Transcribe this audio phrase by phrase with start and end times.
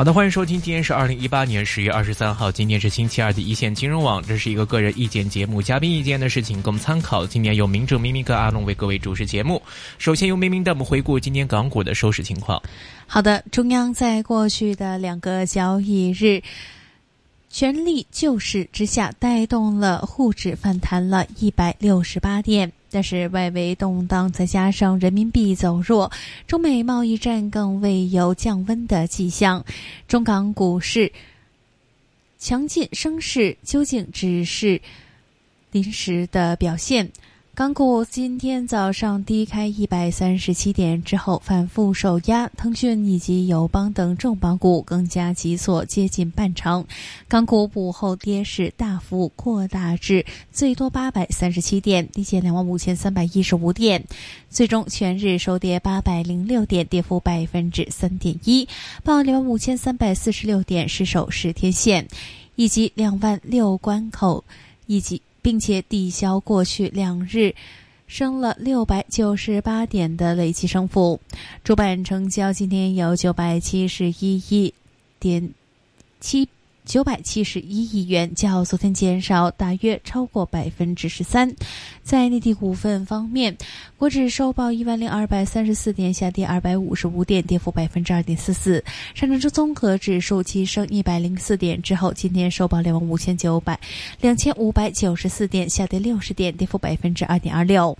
[0.00, 7.26] 好的，欢迎收听，今天是二零一八年十月二十三号，今天是星期二的一线金融网，这是一个个人意见节目，嘉宾意见的事情供参考。
[7.26, 9.60] 今年由明正明明跟阿龙为各位主持节目。
[9.98, 12.62] 首先由明明带我们回顾今天港股的收市情况。
[13.06, 16.42] 好的，中央在过去的两个交易日
[17.50, 22.72] 全力救市之下，带动了沪指反弹了一百六十八点。
[22.90, 26.10] 但是外围动荡，再加上人民币走弱，
[26.46, 29.64] 中美贸易战更未有降温的迹象。
[30.08, 31.12] 中港股市
[32.38, 34.80] 强劲升势，究竟只是
[35.70, 37.10] 临时的表现？
[37.60, 46.86] 港股今天早上低开一百三十七点之后反复受压，腾讯以及友邦等重磅股更加急挫接近半成。
[47.28, 54.02] 港股午后跌势大幅扩大至最多八百三十七点，低见两万五千三百一十五点，
[54.48, 58.66] 最终全日收跌八百零六点，跌幅百分之三点一，
[59.04, 62.08] 报两万五千三百四十六点，失守十天线，
[62.56, 64.44] 以及两万六关口，
[64.86, 65.20] 以及。
[65.42, 67.54] 并且抵消过去两日
[68.06, 71.20] 升了六百九十八点的累计升幅，
[71.62, 74.74] 主板成交今天有九百七十一亿
[75.18, 75.52] 点
[76.20, 76.48] 七。
[76.90, 81.54] 九百七十一亿元，较昨天减少大约超过百分之十三。
[82.02, 83.56] 在内地股份方面，
[83.96, 88.82] 国指收报一万零二百三十四点，下跌二百五十五点，跌幅百分之二点四四。
[89.14, 93.78] 上证综合指数急升一百零四点之后，今天收报两万五千九百
[94.20, 97.96] 两千五百九十四点，下跌六十点，跌幅百分之二点二六。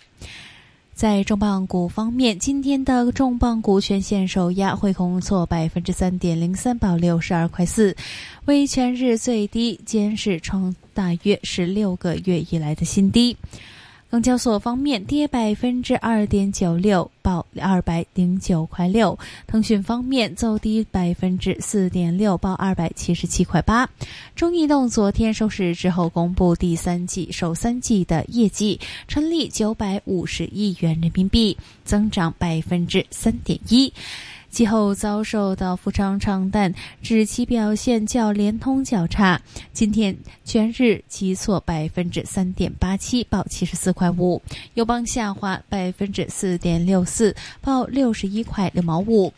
[1.00, 7.96] 在重磅股方面，今天的重磅股全线受压，汇控挫百分之三点零三，报六十二块四，
[8.44, 13.34] 为全日最低，监视创大约十六个月以来的新低。
[14.10, 19.16] 港交所方面跌百分之二点九六，报二百零九块六。
[19.46, 23.88] 腾讯方面走低百分之四点六，报二百七十七块八。
[24.34, 33.92] 中移动昨天收市之后公布第三季首三季的业绩，纯利九百五十亿元人民币，增长百分之三点一。
[34.50, 39.40] 其后遭受到富昌唱淡，指其表现较联通较差。
[39.72, 44.42] 今天全日急挫百分之三点八七，报七十四块五。
[44.74, 49.32] 友邦下滑百分之四点六四，报六十一块六毛五。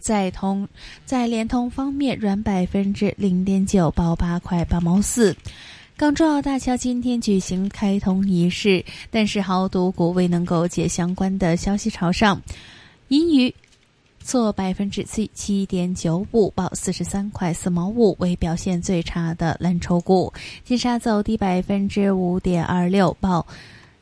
[0.00, 0.66] 在通
[1.04, 5.36] 在联通方面，软百分之零点九，报八块八毛四。
[5.96, 12.40] 港珠澳大桥今天举行开通仪式，但是豪赌股未能够借相关的消息朝上，
[13.08, 13.54] 银娱。
[14.22, 20.32] 挫百分之七七点九五，报四十三块四毛五，为表现最差的蓝筹股。
[20.64, 23.46] 金沙走低百分之五点二六，报。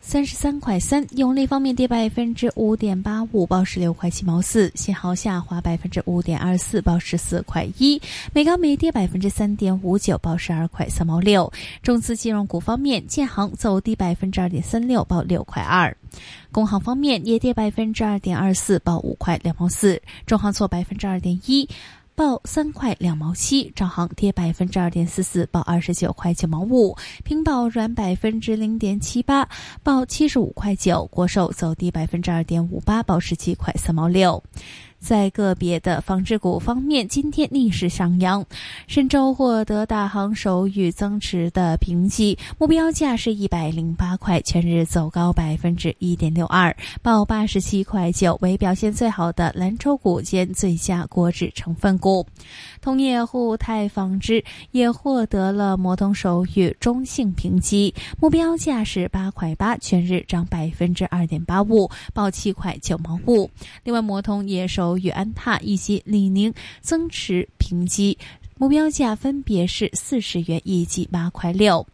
[0.03, 8.01] 三十三块三，永利方面跌百分之五点八五，报十六块七毛四；信号下滑百分之五点二四，报十四块一；
[8.33, 11.53] 美高梅跌百分之三点五九，报十二块三毛六。
[11.83, 15.95] 中资金融股方面，建行走低百分之二点三六，报六块二；
[16.51, 21.69] 工行方面也跌百分之二点二四，报五块两毛四；中行挫百分之二点一。
[22.21, 26.95] 报三块两毛七，招行跌百分之二点四四，报二十九块九毛五；
[27.25, 29.49] 平保软百分之零点七八，
[29.83, 34.45] 报七十五块九；国寿走低百分之二点五八，报十七块三毛六。
[35.01, 38.45] 在个别的纺织股方面，今天逆势上扬。
[38.87, 52.25] 深州获得大行首予增持的评级，目标价是一百零八块，全日走高百分之一点六二，报八十七块九，为表现最好的蓝筹股兼最佳国指成分股。
[52.83, 63.51] 同业沪泰纺织也获得了摩通首语中性评级，目标价是八块八，全日涨百分之二点八五，报七块九毛五。
[63.83, 64.90] 另外，摩通也首。
[64.91, 68.19] 由与安踏以及李宁增持评级，
[68.57, 71.87] 目标价分别是四十元以及八块六。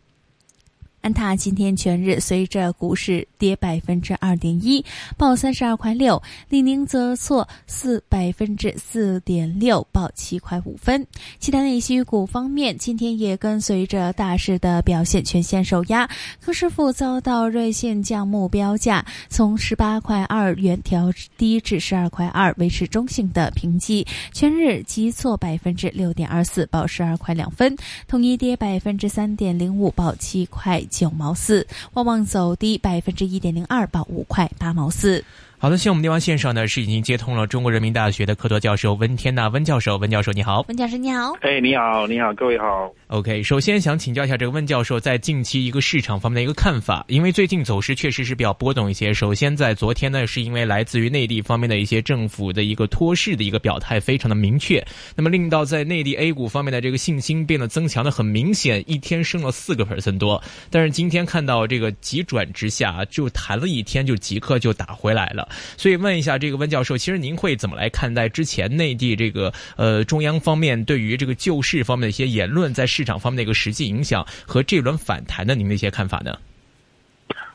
[1.06, 4.84] 安踏今天全日随着股市跌百分之二点一，
[5.16, 11.06] 报三十二块六；李宁则挫四百分之四点六，报七块五分。
[11.38, 16.10] 其他内需股方面，今天也跟随着大市的表现全线受压。
[16.40, 24.04] 康师傅遭到瑞信降目标价，从十八块二元调低至十二块二，维持中性的评级。
[24.32, 27.76] 全日急挫百分之六点二四，报十二块两分。
[28.08, 30.82] 统一跌百分之三点零五，报七块。
[30.96, 35.22] 九毛四，旺旺走低百分之一点零二，报五块八毛四。
[35.58, 42.92] 好的，现在我们电话线上呢是已经接通了中国人民大学的客座教授温天娜温教授，温教授你好，温教授你好，哎，你好，你好，各位好。
[43.06, 49.14] OK，首先想请教一下这个温教授在近期一个市场方面的一个看法，因为最近走势确实是比较波动一些。
[49.14, 60.42] 首先在昨天呢，是因为来自于内地方面的一些政府的一个托市的一个表态非常的明确，那么令到在内地 A 股方面的这个信心变得增强的很明显，一天升了四个 percent 多。
[60.68, 65.45] 但是今天看到这个急转直下，就弹了一天就即刻就打回来了，
[65.76, 66.36] 所以问一下。
[66.38, 76.36] 这个温教授，其实您会怎么来看待之前内地这个呃中央方面对于这个救市方面的一些言论，在市场方面的一个实际影响和这轮反弹的您的一些看法呢？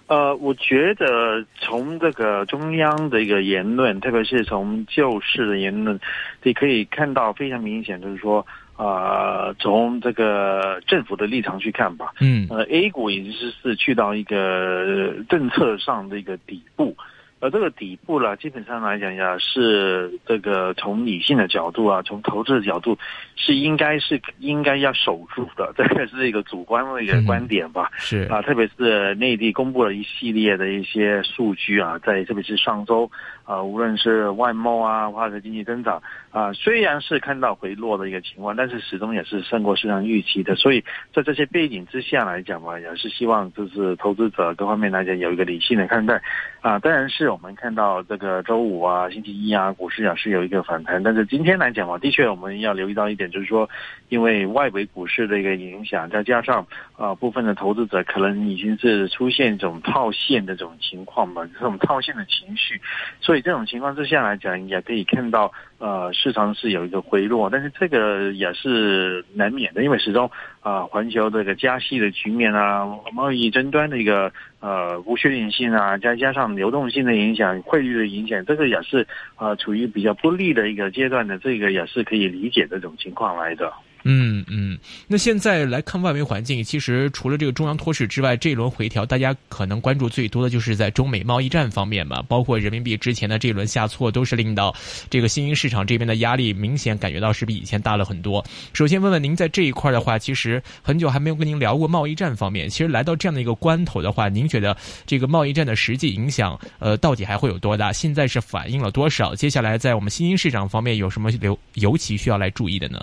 [0.08, 6.00] 呃，我觉得从这个中央的一个言论，特别是从救市的言论，
[6.42, 8.46] 你可以看到非常明显，就是说，
[8.78, 16.98] 呃，从这个政府的立场去看吧，嗯，呃，A 股已经是是去到一个政策上的一个底部。
[17.42, 22.98] 而这个底部呢，基本上来讲呀，是这个从理性的角度啊，从投资的角度，
[23.36, 27.90] 是应该是应该要守住的，这个是一个主观的一个观点吧。
[27.98, 33.10] 是啊，特别是内地公布了一系列的一些数据啊，在特别是上周
[33.52, 40.56] 啊，无论是外贸啊，或者经济增长啊，虽然是看到回落的一个情况，但是始终也是胜过市场预期的。
[40.56, 46.22] 所以在这些背景之下来讲嘛，也是希望就是投资者各方面来讲有一个理性的看待
[46.62, 47.32] 啊，当然是。
[47.32, 53.70] 我们看到这个周五啊、星期一啊，股市啊是有一个反弹，但是今天来讲嘛，的确我们要留意到一点，就是说，
[54.10, 56.68] 因为外围股市的一个影响，再加上
[56.98, 62.80] 啊部分的投资者可能已经是出现一种套现的这种情况嘛，这种套现的情绪，
[63.22, 70.30] 所以这种情况之下来讲，也可以看到呃市场是有一个回落，但是这个也是难免的，因为始终
[70.62, 74.32] 啊环球这个加息的局面啊，贸易争端的一个。
[74.62, 79.08] 呃，不确定性啊，再加上流动性的影响、汇率的影响，这个也是
[79.38, 83.74] 呃处于比较不利的一个阶段的，这个也是可以理解这种情况来的。
[84.04, 84.78] 嗯嗯，
[85.08, 94.76] 那现在来看外围环境，其实除了这个中央托市之外，这一轮回调，大家可能关注最多的就是在中美贸易战方面嘛，包括人民币之前的这一轮下挫，都是令到
[95.10, 98.44] 这个新兴市场这边的压力明显感觉到是比以前大了很多。
[98.74, 104.76] 首先问问您，在这一块的话，其实很久还没有跟您聊过贸易战方面，其实来到这样的一个关头的话，您觉得
[105.06, 107.94] 这个贸易战的实际影响，呃，到底还会有多大？
[107.94, 109.36] 现在是反映了多少？
[109.36, 113.00] 接下来在我们新兴市场方面有什么留尤其需要来注意的呢？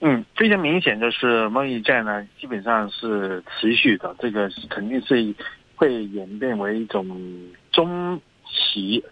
[0.00, 5.34] 嗯，非常明显，的是贸易战呢，基本上是持续的，这个肯定是
[5.74, 7.06] 会演变为一种
[7.72, 9.02] 中期，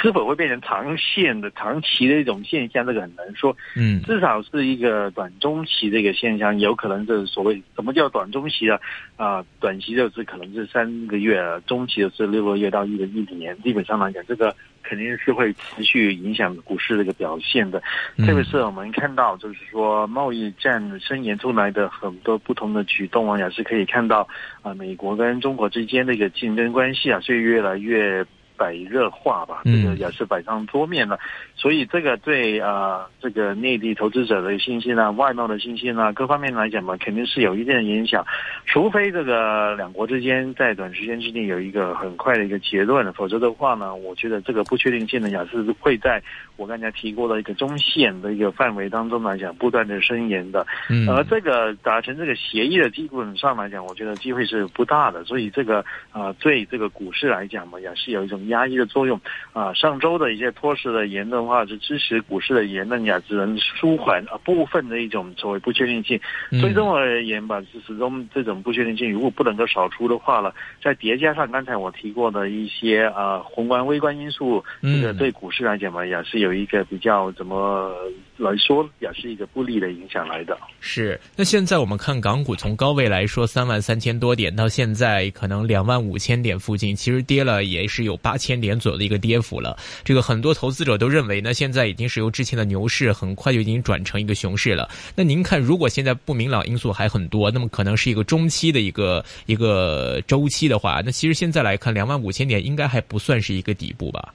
[0.00, 3.56] 是否会变成长线的、长期的一种现象，这个很难说。
[3.76, 8.78] 嗯，至少是一个短中期的一个现象，有可能就是所谓什么叫短中期啊？
[9.16, 14.54] 啊，短期就是可能是三个月，中期就是六个月到一个一年，基本上来讲，这个。
[14.84, 17.80] 肯定是会持续影响股市的一个表现的，
[18.26, 24.26] 特别是我们看到，就是说贸易战伸延出来的很多不同的举动啊，也是可以看到
[24.60, 28.26] 啊，美国跟中国之间的一个竞争关系啊，是越来越。
[28.62, 31.18] 百热化吧，这个也是摆上桌面了，
[31.56, 38.24] 所以这个对啊，这个内地投资者的信心啊、外贸的信心啊，各方面来讲嘛，肯定是有一定的影响。
[38.66, 46.22] 除非这个两国之间在短时间之内有一个很快的一个结论，否则的话呢，我觉得这个不确定性呢，也是会在
[46.56, 50.64] 我刚才提过的一个中线的一个范围当中来讲，不断的伸延的。
[50.88, 55.24] 嗯，而这个达成这个协议的基本上来讲，我觉得机会是不大的。
[55.24, 58.40] 所以这个啊，对这个股市来讲嘛，也是有一种。
[58.52, 59.20] 压抑的作用。
[59.52, 66.18] 啊，上周的一些托市的言论话是支持股市的言论呀，只能舒缓啊部分的一种所谓不确定性。
[66.60, 77.94] 最终而言吧，是始终这种不确定性如果不能够扫除的话了，再叠加上刚才我提过的一些啊宏观微观因素，这个对股市来讲嘛，也是有一个比较怎么
[78.42, 80.58] 来说，也是一个不利的影响来的。
[80.80, 88.36] 是，那现在我们看港股从高位来说，三万三千多点到现在可能两万五千点附近，其实跌了也是有八。
[88.42, 94.90] 千点左右的一个跌幅了，这个很多投资者都认为呢，现在已经是由之前的牛市很快就已经转成一个熊市了。
[95.14, 104.34] 那您看，如果现在不明朗因素还很多，那么可能是一个中期的一个一个周期的话，那其实现在来看，两万五千点应该还不算是一个底部吧？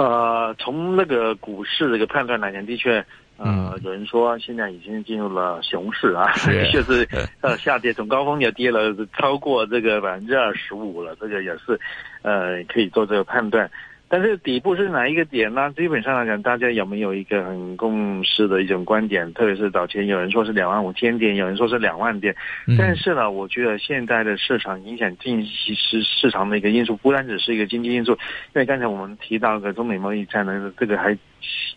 [0.00, 3.04] 呃，从那个股市这个判断来讲，的确。
[3.36, 6.30] 呃，有人说现在已经进入了熊市啊，
[6.72, 7.08] 就是
[7.40, 11.78] 呃下跌，从高峰也跌了超过这个百分之二十五了，这个也是
[12.20, 13.70] 呃可以做这个判断。
[14.12, 15.72] 但是底部是哪一个点呢？
[15.76, 19.32] 基本上来讲，大家有没有一个很共识的一种观点？
[19.34, 22.34] 特别是早前有人说是两万五千点，有人说是两万点。
[22.76, 28.18] 但是呢，我觉得现在的市场影响近期市市场的一个因素，不单只是一个经济因素，因
[28.54, 31.16] 为刚才我们提到的中美贸易战呢，这个还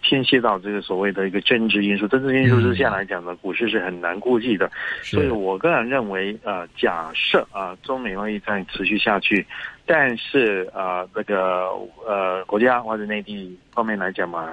[0.01, 2.07] 牵涉到这个所谓的一个政治因素。
[2.07, 4.69] 政治因素之下来讲呢，股市是很难估计的。
[5.01, 9.45] 所以我个人认为，呃，假设啊，中美贸易战持续下去。
[9.85, 11.69] 但是啊，这个
[12.07, 14.49] 呃，国家或者内地方面来讲嘛，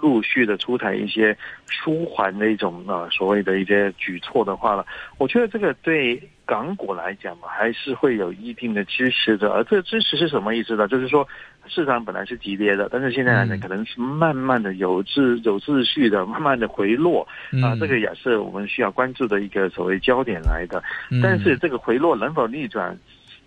[0.00, 1.34] 陆续的出台一些
[1.66, 4.84] 舒缓的一种呃所谓的一些举措的话呢，
[5.16, 9.50] 我觉得这个对港股来讲嘛，还是会有一定的支持的。
[9.52, 10.86] 而这个支持是什么意思呢？
[10.86, 11.26] 就是说
[11.66, 17.26] 市场本来是急跌的，但是现在来讲可能是慢慢的有秩有秩序的，慢慢的回落
[17.62, 20.82] 啊，这个也是我们需要关注的一个所谓焦点来的。
[21.22, 22.98] 但是这个回落能否逆转，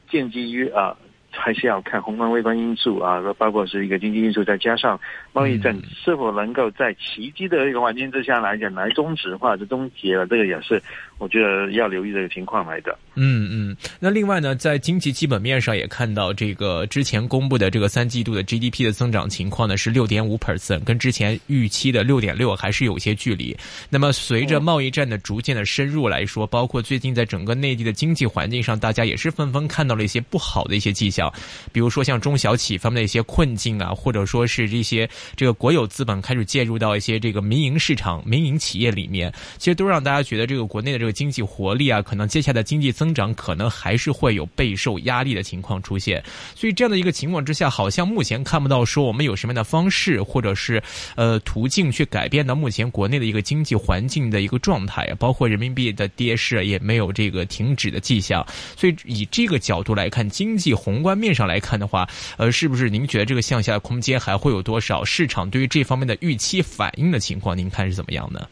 [0.10, 0.96] 建基于啊。
[1.30, 5.00] 还是要看宏观微观因素啊，包括是一个经济因素，再加上
[5.34, 10.82] 贸易战是否能够在奇迹的一个环境之下来讲来终止或者终结了，这个也是
[11.20, 12.98] 我觉得要留意这个情况来的。
[13.20, 23.58] 嗯嗯，那另外呢，在经济基本面上也看到这个之前公布的这个三季度的 GDP 的增长情况呢是六点五 percent，跟之前预期的六点六还是有些距离。
[23.90, 31.34] 那么随着贸易战的逐渐的深入来说，包括最近在整个内地的经济环境上，大家也是纷纷看到了一些不好的一些迹象。
[31.72, 46.22] 比如说像中小企业方面的一些困境啊，或者说是这些这个国有资本开始介入到一些这个民营市场、民营企业里面，其实都让大家觉得这个国内的这个经济活力啊，可能接下来经济增增长可能还是会有备受压力的情况出现。
[46.56, 50.82] 所以这样的一个情况之下，好像目前看不到说我们有什么样的方式或者是
[51.16, 58.46] 呃途径去改变到目前国内的一个经济环境的一个状态，包括人民币的跌势也没有这个停止的迹象。
[58.76, 61.60] 所以以这个角度来看，经济宏观面上来。
[61.60, 65.04] 看的话，呃，是不是您觉得这个向下的空间还会有多少？
[65.04, 68.48] 市场对于这方面的预期反应的情况，您看是怎么样的？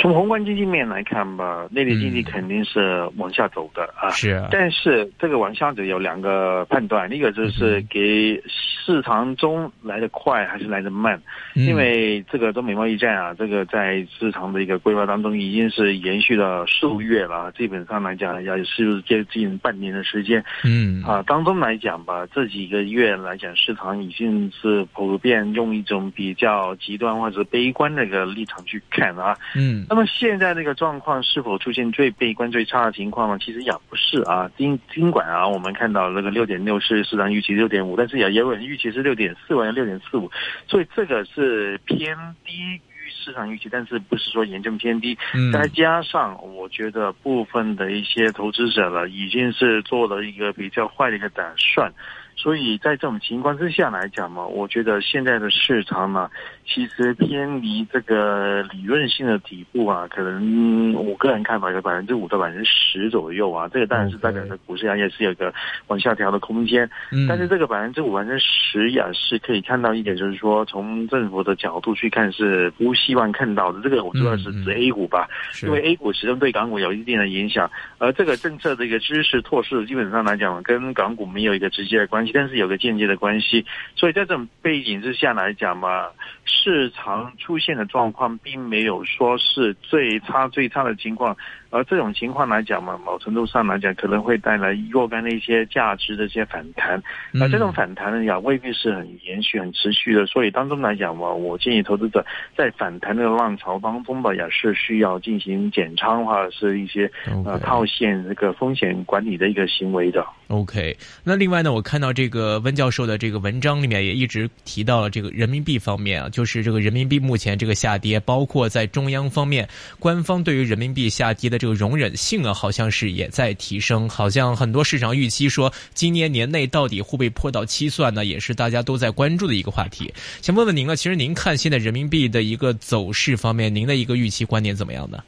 [0.00, 4.08] 从宏观经济面来看吧，内地经济肯定是往下走的啊。
[4.08, 4.42] 是。
[4.50, 11.20] 但是这个往下走有两个判断，一个就是给市场中来的快还是来的慢。
[11.54, 20.42] 因为这个中美贸易战啊，这个在市场的一个规划当中已经是延续了数月了，基本上来讲要是接近半年的时间。
[20.64, 21.02] 嗯。
[21.02, 29.36] 啊，当中来讲吧，这几个月来讲，市场已经是普遍用一种比较极端或者悲观的一个立场去看啊。
[29.54, 29.86] 嗯。
[29.90, 33.36] 那么现在这个状况是否出现最悲观、最差的情况呢？
[33.40, 34.48] 其实也不是啊。
[34.56, 40.30] 尽尽管啊，我们看到那个六点六是市场预期六点五，但是也也有人预期是六点四或者六点四五，
[40.68, 42.80] 所以这个是偏低于
[43.10, 45.18] 市场预期，但是不是说严重偏低。
[45.52, 51.92] 再加上我觉得部分的一些投资者了，已经是做了一个比较坏的一个打算。
[52.40, 56.30] 所以在这种情况之下来讲嘛，我觉得现在的市场呢，
[56.66, 63.68] 其实偏离这个理论性的底部啊，可能我个人看法有百分之五到百分之十左右啊。
[63.68, 65.52] 这个当然是代表着股市啊也是有个
[65.88, 66.88] 往下调的空间。
[67.12, 73.82] 嗯但是这个百分之五、百分之十也是可以看到一点，就是说从政府的角度去看是不希望看到的。
[73.82, 75.28] 这个我主要是指 A 股吧，
[75.62, 82.29] 因为 A 股始终对港股有一定的影响，而这个政策的一个支持措施，基本上来讲跟港股没有一个直接的关系。
[82.32, 83.64] 但是有个间接的关系，
[83.96, 86.08] 所以在这种背景之下来讲嘛，
[86.44, 91.36] 市场出现的状况并没有说是最差最差的情况。
[91.70, 97.00] 而这种情况来讲嘛，某程度上来讲可能会带来若干的一些价值的一些反弹。
[97.30, 100.26] 那这种反弹呢，也未必是很延续、很持续的。
[100.26, 107.08] 所以当中来讲嘛，我建议投资者在反弹的浪潮当中吧，也是需要进行减仓或者是一些
[107.44, 110.26] 呃套现这个风险管理的一个行为的。
[110.48, 119.68] OK，那另外呢，我看到这个温教授的这个文章里面也一直提到了这个人民币方面啊，就是这个人民币目前这个下跌，包括在中央方面，
[120.00, 121.59] 官方对于人民币下跌的。
[121.60, 130.14] 这个容忍性啊，好像是也在提升，好像很多市场预期说今年年内到底会不会破到七算呢，也是大家都在关注的一个话题。
[130.40, 135.22] 想问问您呢，其实您看现在人民币的一个走势方面，您的一个预期观点怎么样呢？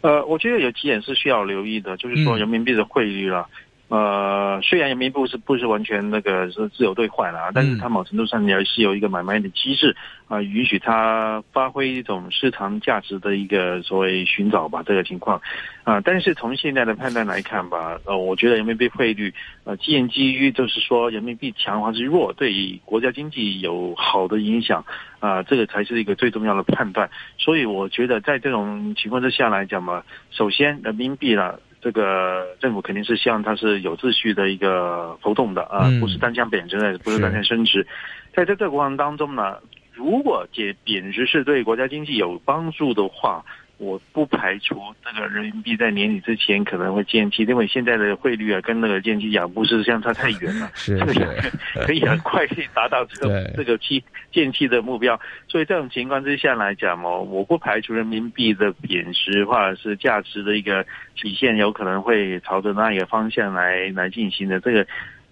[0.00, 3.46] 呃，我觉得有几点是需要留意的，就是说人民币的汇率了。
[3.88, 9.94] 呃，虽然人民币是不是完全那个是自由兑换了，但是它某程度上也是有一个买卖的机制
[10.26, 15.40] 啊，允许它发挥一种市场价值的一个所谓寻找吧，这个情况
[15.84, 16.00] 啊。
[16.00, 24.84] 但是从现在的判断来看吧，呃，我觉得人民币汇率呃，基基于就是说人民币强还是弱，对国家经济有好的影响
[25.20, 27.08] 啊，这个才是一个最重要的判断。
[27.38, 30.02] 所以我觉得在这种情况之下来讲嘛，
[30.32, 31.60] 首先人民币了。
[31.80, 37.86] 这个政府肯定是希望它是有秩序的一个浮动的啊，嗯不是单向贬值的，不是单向升值。
[38.34, 39.58] 在这个过程当中呢，
[39.94, 43.44] 如果解贬值是对国家经济有帮助的话，
[43.78, 51.50] 我不排除这个人民币在年底之前可能会见期，因为现在的汇率啊跟那个见期讲不是相差太远了， 是这个是
[51.86, 54.02] 可以很快可以达到这个这个期
[54.32, 55.20] 见期的目标。
[55.46, 60.82] 所以这种情况之下来讲哦，我不排除人民币的贬值或者是价值的一个
[61.14, 64.58] 体现，有可能会朝着那一个方向来来进行的。
[64.60, 64.86] 这个，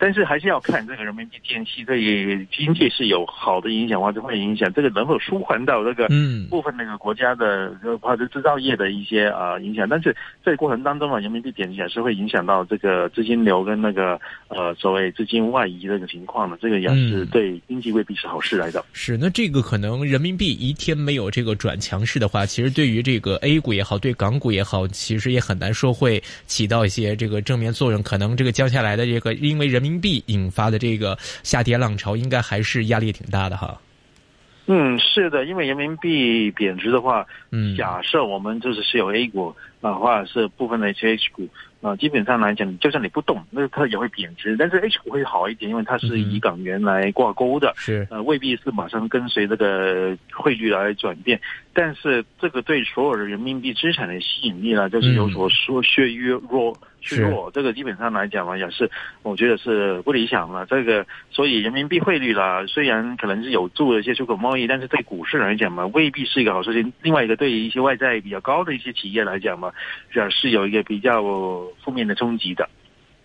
[0.05, 18.85] 但是还是要看这个人民币天气对经济是有好的影响或者会影响，这个能否舒缓到这个嗯部分那个国家的呃或者制造业的一些啊、呃影响，但是这个过程当中啊，人民币贬值也是会影响到这个资金流跟那个呃所谓资金外移的这个情况的，这个也是嗯对经济未必是好事来的。
[18.93, 28.03] 是，那这个可能人民币一天没有这个转强势的话，其实对于这个 A 股也好，对港股也好，其实也很难说会起到一些这个正面作用。
[28.03, 33.81] 可能这个降下来的这个因为人民币引发的这个下跌浪潮，应该还是压力挺大的哈。
[34.67, 41.47] 嗯，是的，因为人民币贬值的话，嗯，假设我们就是持有 A 股啊、或者是部分的一些 H 股
[41.83, 44.57] 啊、基本上来讲，就算你不动，那它也会贬值。
[44.57, 51.39] 但是 H 股会好一点，因为它是以港元来挂钩的，是呃，未必是马上跟随这个汇率来转变。
[51.75, 56.77] 但是这个对所有的人民币资产的吸引力呢，就是有所说削约弱。
[57.07, 58.91] 削弱，这个基本上来讲嘛，也是
[59.23, 60.65] 我觉得是不理想了。
[60.65, 66.91] 这个，所以人民币汇率啦，虽然可能是有助了一些出口贸易，但是对股市来讲嘛，未必是一个好事情。
[67.03, 69.71] 另外一个，对于一些外债比较高的一些企业来讲嘛，
[70.15, 71.23] 也是有一个比较
[71.85, 72.67] 负面的冲击的。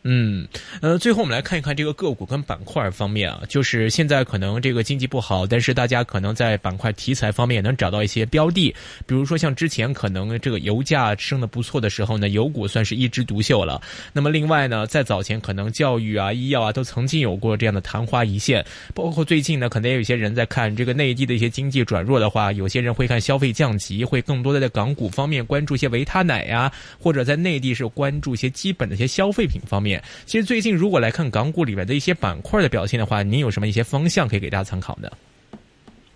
[0.03, 0.47] 嗯，
[0.81, 8.73] 呃，最后我们来看一看这个个股跟板块方面啊，就是现在可能这个经济不好，但是大家可能在板块题材方面也能找到一些标的，
[9.05, 13.81] 比如说像之前可能这个油价升的不错的时候呢，油股算是一枝独秀了。
[14.13, 18.65] 那么另外呢，在早前可能教育啊、医药啊都曾经有过这样的昙花一现，
[18.95, 29.88] 包括最近呢，可能也有些人在看这个内地的一些经济转弱的话，有些人会看消费降级，会更多的在港股方面关注一些维他奶呀、或者在内地是关注一些基本的一些消费品方面。
[30.25, 35.09] 其实最近如果来看港股里面的一些板块的表现的话，您有什么一些方向可以给大家参考呢？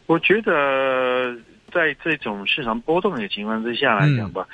[0.05, 1.33] 我觉得
[1.71, 4.45] 在这种市场波动的情况之下来讲吧，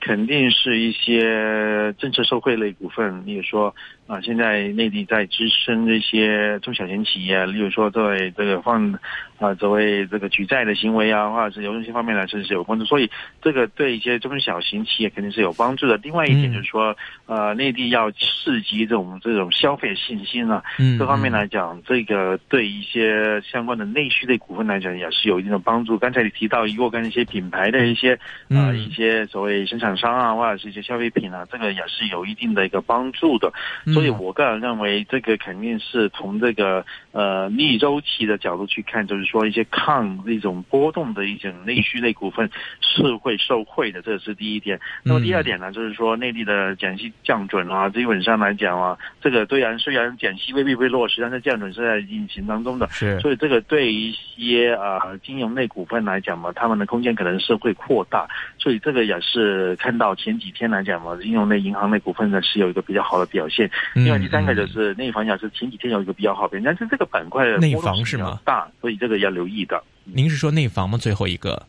[0.00, 3.74] 肯定是一些政策受惠类股份，例如说
[4.08, 8.98] 啊，现在内地在支撑这些中小型企业，例如说作为这个放
[9.36, 13.10] 啊作为这个举债的行为啊，或者是流动性方面来说是有帮助，所以
[13.42, 15.98] 这个对一些中小型企业肯定是有帮助的。
[15.98, 25.98] 另外一点就是说，呃，内地要刺激这种这种消费信心啊，嗯这方面来讲，这个对一些相关的内需类股份来讲也是有一定的帮助。
[25.98, 28.14] 刚才你提到若干一些品牌的一些
[28.48, 33.52] 啊、嗯一些所谓生产商啊，或者是一些消费品啊，这个也是有一定的一个帮助的。
[33.98, 42.48] 所以我个人认为，这个肯定是从这个呃逆周期的角度去看，就是说一些抗这种波动的一种内需类股份
[42.80, 44.78] 是会受惠的，这是第一点。
[45.02, 52.88] 那么第二点呢，就是说内地的减息降准啊，基本上来讲啊，这个虽然虽然减息未必会落实，但是降准是在进行当中的。
[52.90, 63.70] 是所以这个对于一些啊、呃金融类股份来讲嘛，他们的空间可能是会扩大，所以这个也是看到前几天来讲嘛，金融类、银行类股份呢是有一个比较好的表现。
[63.94, 68.40] 嗯另外第三个就是内房，也是前几天有一个比较好表现，但是这个板块的内房是吗？
[68.44, 69.82] 大，所以这个要留意的。
[70.04, 70.96] 您是说内房吗？
[70.98, 71.66] 最后一个，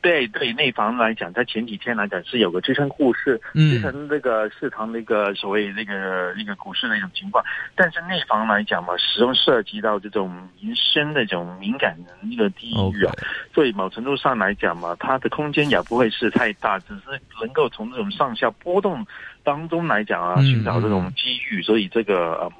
[0.00, 3.70] 对对，内房来讲，在前几天来讲是有个支撑股市、嗯。
[3.70, 7.44] 支撑这个市场的一个所谓那个那个股市的一种情况。
[7.74, 13.12] 但是内房来讲嘛，始终涉及到这种民生的这种敏感的一个地域啊。
[13.54, 19.04] 所以某程度上来讲嘛，它的空间也不会是太大，只是能够从这种上下波动
[19.44, 21.62] 当中来讲啊，嗯寻找这种机遇。
[21.62, 22.50] 所以这个嗯，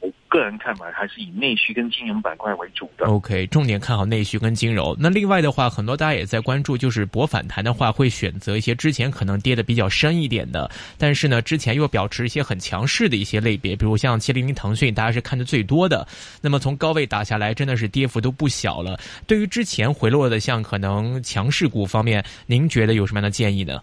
[0.00, 3.06] 我个人看法还是以内需跟金融板块为主的。
[3.06, 4.94] OK，重点看好内需跟金融。
[4.98, 16.06] 那另外的话，很多大家也在关注，就是博反弹的话，会选择一些之前可能跌的比较深一点的，但是呢，之前又保持一些很强势的一些类别，比如像七零零腾讯，大家是看的最多的。
[16.40, 18.96] 那么从高位打下来，真的是跌幅都不小了。
[19.26, 23.80] 对于之前回落的像可能强势股方面，您觉得有什么样的建议呢？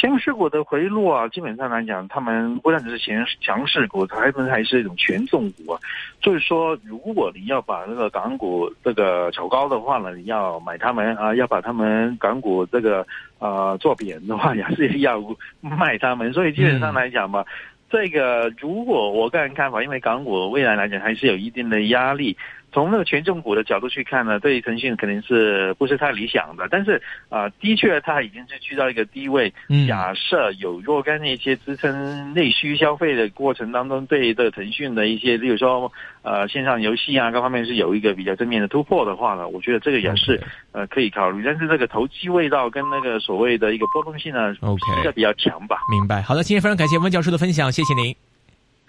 [0.00, 5.80] 强势股的回落啊，基本上来讲，他们不但只是强强势股，他们还是一种权重股啊。
[6.20, 13.04] 就是说，如果你要把那个港股这个炒高的话呢，你要买他们啊，要把他们港股这个
[13.40, 15.20] 啊做扁的话，也是要
[15.60, 16.32] 卖他们。
[16.32, 17.44] 所以基本上来讲吧。
[17.90, 22.36] 这个如果我个人看法，因为港股未来来讲还是有一定的压力，
[22.72, 26.68] 从那个权重股的角度去看呢，对于腾讯肯定是不是太理想的。
[26.70, 29.52] 但是啊，的确它已经是去到一个低位。
[29.86, 35.90] 假设有若干一些支撑内需消费的过程当中，对的腾讯的一些，例如说
[36.22, 40.40] 呃线上游戏啊各方面是有一个比较正面的突破的话呢，我觉得这个也是
[40.72, 41.42] 呃可以考虑。
[41.44, 45.78] 但是这个投机味道跟那个所谓的一个波动性呢，OK，比较强吧。
[45.90, 46.20] 明白。
[46.22, 48.14] 好的，今天非常感谢温教授的分享，谢谢您，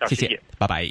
[0.08, 0.89] 谢谢，拜拜。